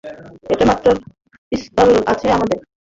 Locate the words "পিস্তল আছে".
1.51-2.27